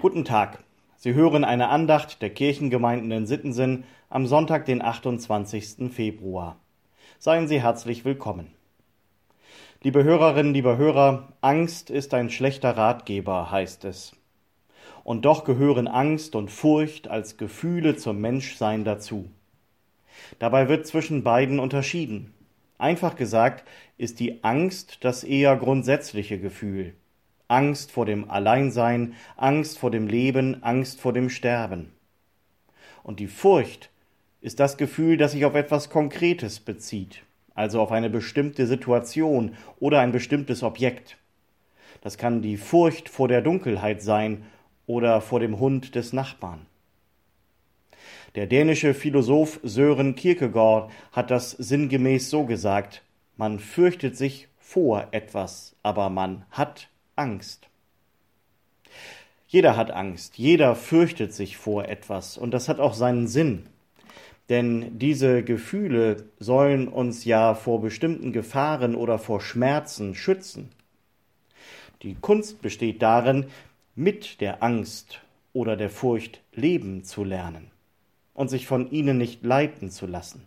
[0.00, 0.64] Guten Tag.
[0.96, 5.92] Sie hören eine Andacht der Kirchengemeinden in Sittensen am Sonntag, den 28.
[5.92, 6.56] Februar.
[7.18, 8.46] Seien Sie herzlich willkommen.
[9.82, 14.16] Liebe Hörerinnen, liebe Hörer, Angst ist ein schlechter Ratgeber, heißt es.
[15.04, 19.28] Und doch gehören Angst und Furcht als Gefühle zum Menschsein dazu.
[20.38, 22.32] Dabei wird zwischen beiden unterschieden.
[22.78, 26.94] Einfach gesagt ist die Angst das eher grundsätzliche Gefühl.
[27.50, 31.92] Angst vor dem Alleinsein, Angst vor dem Leben, Angst vor dem Sterben.
[33.02, 33.90] Und die Furcht
[34.40, 39.98] ist das Gefühl, das sich auf etwas Konkretes bezieht, also auf eine bestimmte Situation oder
[39.98, 41.16] ein bestimmtes Objekt.
[42.02, 44.44] Das kann die Furcht vor der Dunkelheit sein
[44.86, 46.66] oder vor dem Hund des Nachbarn.
[48.36, 53.02] Der dänische Philosoph Sören Kierkegaard hat das sinngemäß so gesagt,
[53.36, 57.68] man fürchtet sich vor etwas, aber man hat Angst.
[59.46, 63.66] Jeder hat Angst, jeder fürchtet sich vor etwas und das hat auch seinen Sinn.
[64.48, 70.70] Denn diese Gefühle sollen uns ja vor bestimmten Gefahren oder vor Schmerzen schützen.
[72.02, 73.46] Die Kunst besteht darin,
[73.94, 75.20] mit der Angst
[75.52, 77.70] oder der Furcht leben zu lernen
[78.34, 80.46] und sich von ihnen nicht leiten zu lassen.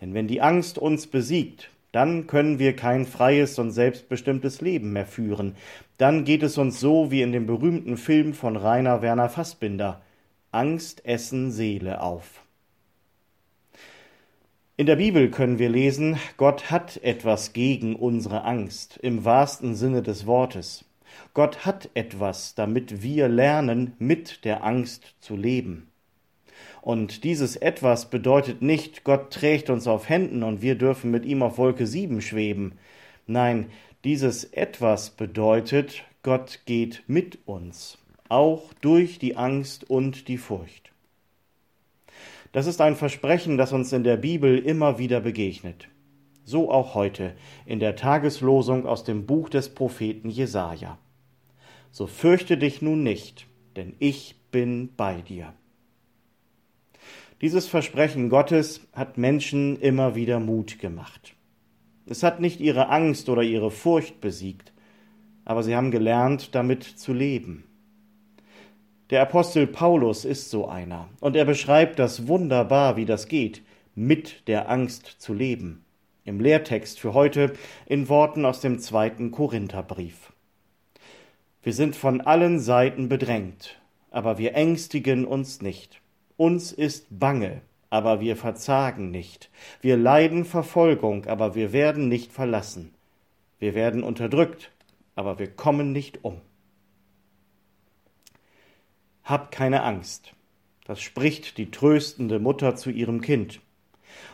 [0.00, 5.06] Denn wenn die Angst uns besiegt, dann können wir kein freies und selbstbestimmtes Leben mehr
[5.06, 5.56] führen.
[5.96, 10.00] Dann geht es uns so wie in dem berühmten Film von Rainer Werner Fassbinder
[10.50, 12.42] Angst essen Seele auf.
[14.76, 20.02] In der Bibel können wir lesen, Gott hat etwas gegen unsere Angst, im wahrsten Sinne
[20.02, 20.84] des Wortes.
[21.34, 25.87] Gott hat etwas, damit wir lernen, mit der Angst zu leben.
[26.82, 31.42] Und dieses etwas bedeutet nicht, Gott trägt uns auf Händen und wir dürfen mit ihm
[31.42, 32.78] auf Wolke sieben schweben.
[33.26, 33.66] Nein,
[34.04, 37.98] dieses etwas bedeutet, Gott geht mit uns,
[38.28, 40.92] auch durch die Angst und die Furcht.
[42.52, 45.88] Das ist ein Versprechen, das uns in der Bibel immer wieder begegnet.
[46.44, 47.34] So auch heute
[47.66, 50.98] in der Tageslosung aus dem Buch des Propheten Jesaja.
[51.90, 55.52] So fürchte dich nun nicht, denn ich bin bei dir.
[57.40, 61.36] Dieses Versprechen Gottes hat Menschen immer wieder Mut gemacht.
[62.06, 64.72] Es hat nicht ihre Angst oder ihre Furcht besiegt,
[65.44, 67.62] aber sie haben gelernt, damit zu leben.
[69.10, 73.62] Der Apostel Paulus ist so einer, und er beschreibt das wunderbar, wie das geht,
[73.94, 75.84] mit der Angst zu leben.
[76.24, 77.52] Im Lehrtext für heute
[77.86, 80.32] in Worten aus dem zweiten Korintherbrief.
[81.62, 86.00] Wir sind von allen Seiten bedrängt, aber wir ängstigen uns nicht.
[86.38, 89.50] Uns ist bange, aber wir verzagen nicht.
[89.80, 92.94] Wir leiden Verfolgung, aber wir werden nicht verlassen.
[93.58, 94.70] Wir werden unterdrückt,
[95.16, 96.40] aber wir kommen nicht um.
[99.24, 100.32] Hab keine Angst.
[100.84, 103.60] Das spricht die tröstende Mutter zu ihrem Kind.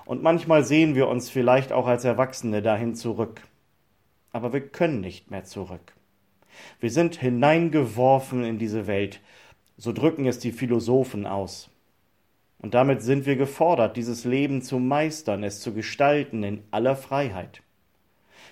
[0.05, 3.41] Und manchmal sehen wir uns vielleicht auch als Erwachsene dahin zurück.
[4.31, 5.95] Aber wir können nicht mehr zurück.
[6.81, 9.23] Wir sind hineingeworfen in diese Welt,
[9.79, 11.71] so drücken es die Philosophen aus.
[12.65, 17.61] Und damit sind wir gefordert, dieses Leben zu meistern, es zu gestalten in aller Freiheit.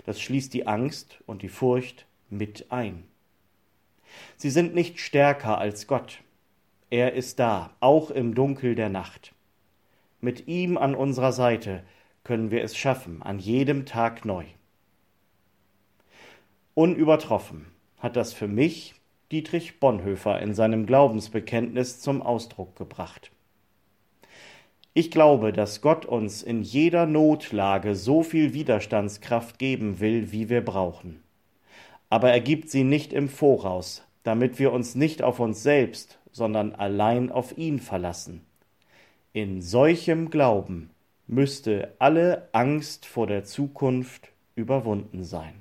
[0.04, 3.04] Das schließt die Angst und die Furcht mit ein.
[4.36, 6.18] Sie sind nicht stärker als Gott.
[6.90, 9.32] Er ist da, auch im Dunkel der Nacht.
[10.20, 11.82] Mit ihm an unserer Seite
[12.22, 14.44] können wir es schaffen, an jedem Tag neu.
[16.74, 17.64] Unübertroffen
[17.96, 18.94] hat das für mich
[19.30, 23.32] Dietrich Bonhoeffer in seinem Glaubensbekenntnis zum Ausdruck gebracht.
[24.94, 30.62] Ich glaube, dass Gott uns in jeder Notlage so viel Widerstandskraft geben will, wie wir
[30.62, 31.22] brauchen.
[32.10, 36.74] Aber er gibt sie nicht im Voraus, damit wir uns nicht auf uns selbst, sondern
[36.74, 38.42] allein auf ihn verlassen.
[39.32, 40.90] In solchem Glauben
[41.26, 45.54] müsste alle Angst vor der Zukunft überwunden sein.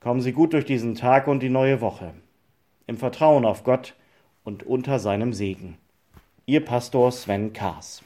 [0.00, 2.12] Kommen Sie gut durch diesen Tag und die neue Woche,
[2.86, 3.94] im Vertrauen auf Gott
[4.44, 5.78] und unter seinem Segen.
[6.46, 8.02] Ihr Pastor Sven Kaas.